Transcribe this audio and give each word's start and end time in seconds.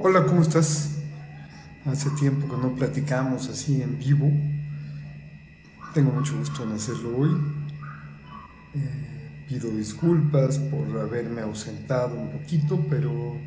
Hola, 0.00 0.24
¿cómo 0.26 0.42
estás? 0.42 0.90
Hace 1.84 2.10
tiempo 2.10 2.46
que 2.46 2.62
no 2.62 2.72
platicamos 2.76 3.48
así 3.48 3.82
en 3.82 3.98
vivo. 3.98 4.30
Tengo 5.92 6.12
mucho 6.12 6.38
gusto 6.38 6.62
en 6.62 6.70
hacerlo 6.70 7.18
hoy. 7.18 7.30
Eh, 8.76 9.44
pido 9.48 9.70
disculpas 9.70 10.60
por 10.60 11.00
haberme 11.00 11.40
ausentado 11.40 12.14
un 12.14 12.30
poquito, 12.30 12.86
pero 12.88 13.38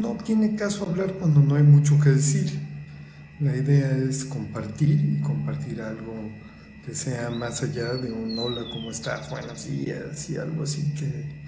no 0.00 0.16
tiene 0.24 0.56
caso 0.56 0.86
hablar 0.88 1.12
cuando 1.12 1.40
no 1.40 1.56
hay 1.56 1.64
mucho 1.64 2.00
que 2.00 2.08
decir. 2.12 2.58
La 3.38 3.54
idea 3.54 3.94
es 3.94 4.24
compartir 4.24 5.18
y 5.18 5.20
compartir 5.20 5.82
algo 5.82 6.14
que 6.86 6.94
sea 6.94 7.28
más 7.28 7.62
allá 7.62 7.92
de 7.92 8.10
un 8.10 8.38
hola, 8.38 8.62
¿cómo 8.72 8.90
estás? 8.90 9.28
Buenos 9.28 9.68
días 9.68 10.30
y 10.30 10.38
algo 10.38 10.62
así 10.62 10.94
que 10.94 11.45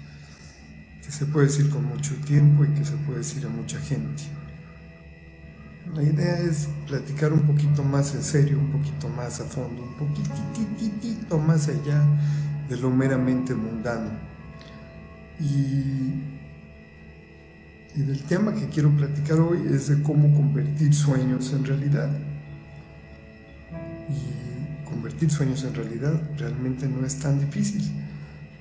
que 1.09 1.15
se 1.15 1.25
puede 1.25 1.47
decir 1.47 1.71
con 1.71 1.83
mucho 1.85 2.13
tiempo 2.17 2.63
y 2.63 2.67
que 2.67 2.85
se 2.85 2.95
puede 2.97 3.19
decir 3.19 3.43
a 3.43 3.49
mucha 3.49 3.79
gente. 3.79 4.21
La 5.95 6.03
idea 6.03 6.37
es 6.37 6.69
platicar 6.87 7.33
un 7.33 7.47
poquito 7.47 7.83
más 7.83 8.13
en 8.13 8.21
serio, 8.21 8.59
un 8.59 8.71
poquito 8.71 9.09
más 9.09 9.41
a 9.41 9.45
fondo, 9.45 9.81
un 9.81 9.95
poquitito 9.95 11.39
más 11.39 11.67
allá 11.67 12.03
de 12.69 12.77
lo 12.77 12.91
meramente 12.91 13.55
mundano. 13.55 14.11
Y, 15.39 16.13
y 17.95 18.01
del 18.03 18.21
tema 18.25 18.53
que 18.53 18.67
quiero 18.67 18.91
platicar 18.91 19.39
hoy 19.39 19.63
es 19.73 19.87
de 19.87 20.03
cómo 20.03 20.31
convertir 20.35 20.93
sueños 20.93 21.51
en 21.53 21.65
realidad. 21.65 22.11
Y 24.09 24.85
convertir 24.87 25.31
sueños 25.31 25.63
en 25.63 25.73
realidad 25.73 26.21
realmente 26.37 26.87
no 26.87 27.03
es 27.03 27.17
tan 27.17 27.39
difícil 27.39 28.08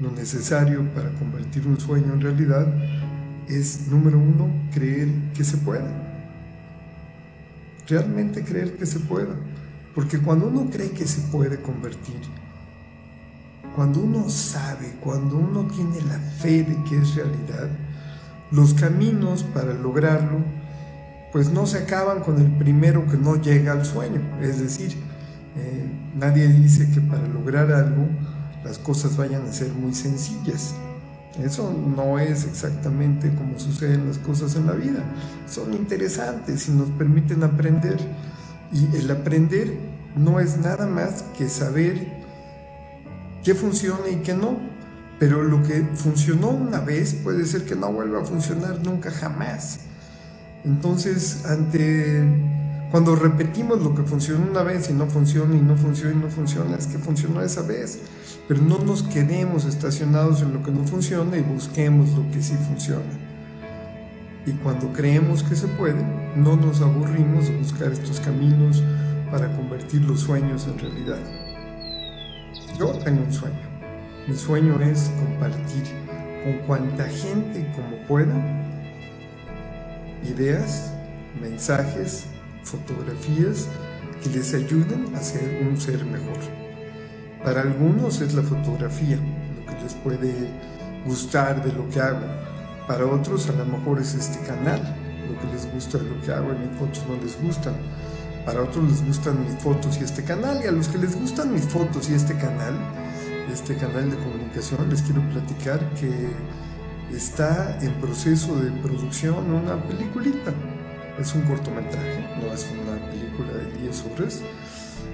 lo 0.01 0.11
necesario 0.12 0.84
para 0.95 1.11
convertir 1.11 1.66
un 1.66 1.79
sueño 1.80 2.12
en 2.12 2.20
realidad 2.20 2.66
es, 3.48 3.89
número 3.89 4.19
uno, 4.19 4.48
creer 4.73 5.09
que 5.34 5.45
se 5.45 5.56
pueda. 5.56 5.91
Realmente 7.89 8.45
creer 8.45 8.77
que 8.77 8.86
se 8.86 9.00
pueda. 9.00 9.34
Porque 9.95 10.19
cuando 10.19 10.48
uno 10.48 10.69
cree 10.70 10.91
que 10.91 11.06
se 11.06 11.20
puede 11.23 11.61
convertir, 11.61 12.20
cuando 13.75 14.00
uno 14.00 14.28
sabe, 14.28 14.95
cuando 15.00 15.36
uno 15.36 15.67
tiene 15.67 16.01
la 16.03 16.19
fe 16.19 16.62
de 16.62 16.77
que 16.84 16.98
es 16.98 17.14
realidad, 17.14 17.69
los 18.51 18.75
caminos 18.75 19.42
para 19.42 19.73
lograrlo, 19.73 20.42
pues 21.33 21.51
no 21.51 21.67
se 21.67 21.78
acaban 21.78 22.20
con 22.20 22.41
el 22.41 22.51
primero 22.53 23.06
que 23.06 23.17
no 23.17 23.36
llega 23.36 23.73
al 23.73 23.84
sueño. 23.84 24.20
Es 24.41 24.61
decir, 24.61 24.97
eh, 25.56 25.86
nadie 26.17 26.48
dice 26.48 26.91
que 26.91 27.01
para 27.01 27.27
lograr 27.27 27.73
algo 27.73 28.06
las 28.64 28.78
cosas 28.78 29.17
vayan 29.17 29.47
a 29.47 29.53
ser 29.53 29.73
muy 29.73 29.95
sencillas. 29.95 30.75
Eso 31.42 31.73
no 31.73 32.19
es 32.19 32.45
exactamente 32.45 33.33
como 33.34 33.59
suceden 33.59 34.09
las 34.09 34.19
cosas 34.19 34.56
en 34.56 34.67
la 34.67 34.73
vida. 34.73 35.05
Son 35.48 35.73
interesantes 35.73 36.69
y 36.69 36.73
nos 36.73 36.89
permiten 36.91 37.45
aprender. 37.45 37.98
Y 38.73 38.97
el 38.97 39.11
aprender 39.11 39.79
no 40.17 40.41
es 40.41 40.59
nada 40.59 40.86
más 40.86 41.23
que 41.36 41.48
saber 41.48 42.09
qué 43.45 43.55
funciona 43.55 44.09
y 44.11 44.17
qué 44.17 44.34
no. 44.34 44.59
Pero 45.20 45.42
lo 45.42 45.62
que 45.62 45.83
funcionó 45.95 46.48
una 46.51 46.81
vez 46.81 47.14
puede 47.14 47.45
ser 47.45 47.64
que 47.64 47.77
no 47.77 47.92
vuelva 47.92 48.23
a 48.23 48.25
funcionar 48.25 48.81
nunca 48.84 49.11
jamás. 49.11 49.81
Entonces, 50.64 51.45
ante 51.47 52.48
cuando 52.91 53.14
repetimos 53.14 53.83
lo 53.83 53.94
que 53.94 54.03
funcionó 54.03 54.50
una 54.50 54.62
vez 54.62 54.89
y 54.89 54.94
no 54.94 55.06
funciona 55.06 55.55
y 55.55 55.61
no 55.61 55.77
funciona 55.77 56.12
y 56.12 56.19
no 56.19 56.28
funciona, 56.28 56.77
es 56.77 56.86
que 56.86 56.98
funcionó 56.98 57.42
esa 57.42 57.62
vez. 57.62 58.00
Pero 58.47 58.62
no 58.62 58.78
nos 58.78 59.03
quedemos 59.03 59.67
estacionados 59.67 60.41
en 60.41 60.55
lo 60.55 60.62
que 60.62 60.70
no 60.70 60.84
funciona 60.84 61.36
y 61.36 61.42
busquemos 61.42 62.11
lo 62.11 62.30
que 62.30 62.42
sí 62.42 62.55
funciona. 62.55 63.03
Y 64.47 64.53
cuando 64.53 64.91
creemos 64.92 65.42
que 65.42 65.55
se 65.55 65.69
puede, 65.69 66.03
no 66.34 66.56
nos 66.56 66.80
aburrimos 66.80 67.48
de 67.48 67.58
buscar 67.58 67.92
estos 67.92 68.20
caminos 68.20 68.83
para 69.30 69.55
convertir 69.55 70.02
los 70.02 70.20
sueños 70.20 70.67
en 70.67 70.79
realidad. 70.79 71.18
Yo 72.79 72.92
tengo 73.05 73.23
un 73.23 73.33
sueño. 73.33 73.68
Mi 74.27 74.34
sueño 74.34 74.80
es 74.80 75.11
compartir 75.18 75.84
con 76.42 76.67
cuanta 76.67 77.05
gente 77.05 77.70
como 77.74 77.96
pueda 78.07 78.34
ideas, 80.24 80.92
mensajes, 81.40 82.27
fotografías 82.68 83.68
que 84.23 84.30
les 84.30 84.55
ayuden 84.55 85.14
a 85.14 85.20
ser 85.20 85.67
un 85.68 85.80
ser 85.80 86.05
mejor. 86.05 86.39
Para 87.42 87.62
algunos 87.62 88.20
es 88.20 88.34
la 88.34 88.42
fotografía, 88.42 89.17
lo 89.17 89.67
que 89.67 89.83
les 89.83 89.95
puede 89.95 90.34
gustar 91.07 91.64
de 91.64 91.73
lo 91.73 91.89
que 91.89 92.01
hago. 92.01 92.27
Para 92.86 93.07
otros 93.07 93.48
a 93.48 93.52
lo 93.52 93.64
mejor 93.64 94.01
es 94.01 94.14
este 94.14 94.45
canal, 94.46 94.80
lo 95.28 95.39
que 95.40 95.46
les 95.55 95.73
gusta 95.73 95.98
de 95.98 96.08
lo 96.08 96.20
que 96.23 96.33
hago 96.33 96.52
y 96.52 96.68
mis 96.68 96.78
fotos 96.78 97.05
no 97.08 97.17
les 97.23 97.40
gustan. 97.40 97.74
Para 98.45 98.62
otros 98.62 98.89
les 98.90 99.05
gustan 99.07 99.45
mis 99.45 99.62
fotos 99.62 99.98
y 100.01 100.05
este 100.05 100.24
canal. 100.24 100.61
Y 100.64 100.67
a 100.67 100.73
los 100.73 100.89
que 100.89 100.98
les 100.98 101.14
gustan 101.14 101.52
mis 101.52 101.64
fotos 101.64 102.08
y 102.08 102.14
este 102.14 102.34
canal, 102.34 102.74
este 103.52 103.77
canal 103.77 104.11
de 104.11 104.17
comunicación, 104.17 104.89
les 104.89 105.02
quiero 105.02 105.20
platicar 105.30 105.80
que 105.95 106.11
está 107.14 107.78
en 107.83 107.92
proceso 108.01 108.57
de 108.57 108.70
producción 108.83 109.52
una 109.52 109.77
peliculita. 109.84 110.52
Es 111.20 111.34
un 111.34 111.42
cortometraje, 111.42 112.24
no 112.40 112.52
es 112.52 112.67
una 112.70 112.96
película 113.11 113.52
de 113.52 113.83
10 113.83 114.05
horas 114.05 114.42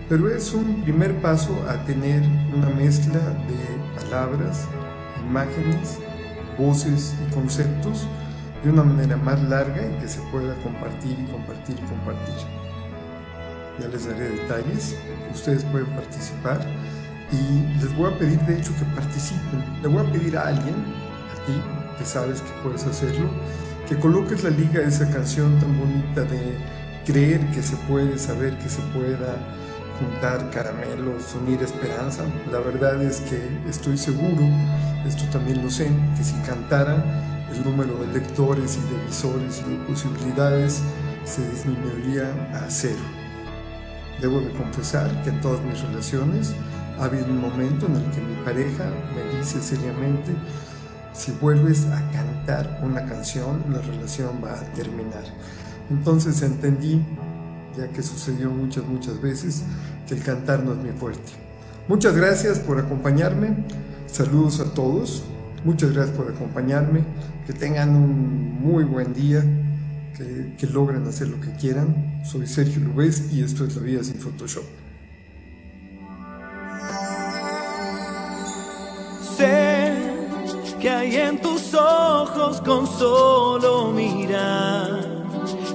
pero 0.08 0.28
es 0.30 0.52
un 0.52 0.82
primer 0.82 1.14
paso 1.20 1.56
a 1.68 1.82
tener 1.84 2.22
una 2.54 2.68
mezcla 2.68 3.18
de 3.18 4.02
palabras, 4.02 4.66
imágenes, 5.26 5.98
voces 6.58 7.14
y 7.26 7.32
conceptos 7.32 8.06
de 8.62 8.70
una 8.70 8.82
manera 8.82 9.16
más 9.16 9.42
larga 9.44 9.82
y 9.82 10.00
que 10.00 10.08
se 10.08 10.20
pueda 10.30 10.54
compartir 10.62 11.18
y 11.18 11.30
compartir 11.30 11.76
y 11.78 11.88
compartir. 11.88 12.34
Ya 13.80 13.88
les 13.88 14.06
daré 14.06 14.28
detalles, 14.28 14.96
ustedes 15.32 15.64
pueden 15.64 15.88
participar 15.88 16.60
y 17.32 17.80
les 17.82 17.96
voy 17.96 18.12
a 18.12 18.18
pedir 18.18 18.38
de 18.40 18.58
hecho 18.58 18.72
que 18.78 18.84
participen. 18.94 19.64
Le 19.82 19.88
voy 19.88 20.06
a 20.06 20.12
pedir 20.12 20.36
a 20.36 20.48
alguien, 20.48 20.74
a 20.74 21.46
ti, 21.46 21.54
que 21.98 22.04
sabes 22.04 22.42
que 22.42 22.50
puedes 22.62 22.84
hacerlo, 22.86 23.28
que 23.88 23.98
coloques 23.98 24.42
la 24.42 24.50
liga 24.50 24.80
de 24.80 24.88
esa 24.88 25.08
canción 25.10 25.58
tan 25.58 25.78
bonita 25.78 26.22
de 26.22 26.56
creer 27.04 27.40
que 27.50 27.62
se 27.62 27.76
puede, 27.88 28.18
saber 28.18 28.56
que 28.58 28.68
se 28.68 28.80
pueda, 28.94 29.36
juntar 29.98 30.50
caramelos, 30.50 31.34
unir 31.34 31.62
esperanza. 31.62 32.24
La 32.50 32.58
verdad 32.58 33.02
es 33.02 33.20
que 33.20 33.40
estoy 33.68 33.96
seguro, 33.96 34.42
esto 35.06 35.24
también 35.30 35.62
lo 35.62 35.70
sé, 35.70 35.88
que 36.16 36.24
si 36.24 36.34
cantara 36.46 37.04
el 37.52 37.64
número 37.64 37.94
de 37.98 38.18
lectores 38.18 38.76
y 38.76 38.94
de 38.94 39.06
visores 39.06 39.62
y 39.66 39.70
de 39.70 39.84
posibilidades 39.84 40.82
se 41.24 41.48
disminuiría 41.50 42.30
a 42.54 42.68
cero. 42.68 43.02
Debo 44.20 44.40
de 44.40 44.50
confesar 44.52 45.10
que 45.22 45.30
en 45.30 45.40
todas 45.40 45.62
mis 45.62 45.80
relaciones 45.82 46.54
ha 46.98 47.04
habido 47.04 47.26
un 47.26 47.40
momento 47.40 47.86
en 47.86 47.96
el 47.96 48.10
que 48.10 48.20
mi 48.20 48.34
pareja 48.44 48.84
me 49.14 49.38
dice 49.38 49.60
seriamente, 49.60 50.32
si 51.14 51.32
vuelves 51.32 51.86
a 51.86 52.10
cantar 52.10 52.80
una 52.82 53.06
canción, 53.06 53.64
la 53.70 53.80
relación 53.80 54.40
va 54.44 54.52
a 54.52 54.64
terminar. 54.74 55.24
Entonces 55.90 56.42
entendí 56.42 57.00
ya 57.76 57.88
que 57.88 58.02
sucedió 58.02 58.50
muchas, 58.50 58.84
muchas 58.84 59.20
veces, 59.20 59.62
que 60.06 60.14
el 60.14 60.22
cantar 60.22 60.62
no 60.62 60.72
es 60.72 60.78
mi 60.78 60.90
fuerte. 60.90 61.32
Muchas 61.88 62.16
gracias 62.16 62.58
por 62.58 62.78
acompañarme, 62.78 63.56
saludos 64.06 64.60
a 64.60 64.72
todos, 64.74 65.24
muchas 65.64 65.92
gracias 65.92 66.16
por 66.16 66.30
acompañarme, 66.30 67.04
que 67.46 67.52
tengan 67.52 67.90
un 67.90 68.60
muy 68.60 68.84
buen 68.84 69.12
día, 69.12 69.42
que, 70.16 70.66
logren 70.66 71.06
hacer 71.06 71.28
lo 71.28 71.40
que 71.40 71.50
quieran. 71.52 72.22
Soy 72.24 72.46
Sergio 72.46 72.82
Lubez 72.82 73.32
y 73.32 73.42
esto 73.42 73.64
es 73.64 73.76
La 73.76 73.82
Vida 73.82 74.02
sin 74.02 74.16
Photoshop. 74.16 74.64
Que 80.84 80.90
hay 80.90 81.16
en 81.16 81.40
tus 81.40 81.72
ojos 81.72 82.60
con 82.60 82.86
solo 82.86 83.90
mirar 83.90 85.00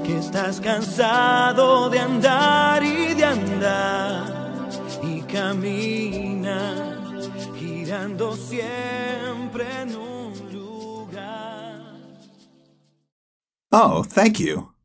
que 0.06 0.20
estás 0.20 0.62
cansado 0.62 1.90
de 1.90 2.00
andar 2.00 2.84
y 2.84 3.16
de 3.16 3.26
andar 3.26 4.70
y 5.02 5.22
camina 5.22 6.96
girando 7.58 8.36
siempre 8.36 9.66
en 9.82 9.96
un 9.96 10.32
lugar. 10.54 11.80
Oh, 13.72 14.04
thank 14.04 14.38
you. 14.38 14.79